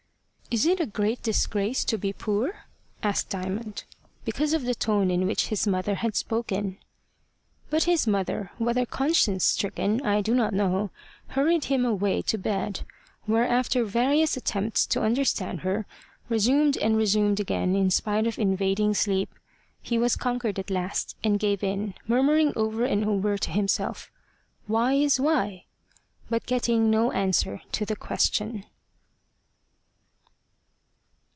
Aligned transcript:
"Is 0.53 0.65
it 0.65 0.81
a 0.81 0.85
great 0.85 1.23
disgrace 1.23 1.85
to 1.85 1.97
be 1.97 2.11
poor?" 2.11 2.65
asked 3.01 3.29
Diamond, 3.29 3.85
because 4.25 4.51
of 4.53 4.63
the 4.63 4.75
tone 4.75 5.09
in 5.09 5.25
which 5.25 5.47
his 5.47 5.65
mother 5.65 5.95
had 5.95 6.13
spoken. 6.17 6.77
But 7.69 7.83
his 7.83 8.05
mother, 8.05 8.51
whether 8.57 8.85
conscience 8.85 9.45
stricken 9.45 10.05
I 10.05 10.19
do 10.19 10.35
not 10.35 10.53
know 10.53 10.89
hurried 11.27 11.63
him 11.71 11.85
away 11.85 12.21
to 12.23 12.37
bed, 12.37 12.81
where 13.23 13.47
after 13.47 13.85
various 13.85 14.35
attempts 14.35 14.85
to 14.87 15.01
understand 15.01 15.61
her, 15.61 15.85
resumed 16.27 16.75
and 16.75 16.97
resumed 16.97 17.39
again 17.39 17.73
in 17.73 17.89
spite 17.89 18.27
of 18.27 18.37
invading 18.37 18.93
sleep, 18.93 19.29
he 19.81 19.97
was 19.97 20.17
conquered 20.17 20.59
at 20.59 20.69
last, 20.69 21.15
and 21.23 21.39
gave 21.39 21.63
in, 21.63 21.93
murmuring 22.09 22.51
over 22.57 22.83
and 22.83 23.05
over 23.05 23.37
to 23.37 23.51
himself, 23.51 24.11
"Why 24.67 24.95
is 24.95 25.17
why?" 25.17 25.67
but 26.29 26.45
getting 26.45 26.89
no 26.91 27.13
answer 27.13 27.61
to 27.71 27.85
the 27.85 27.95
question. 27.95 28.65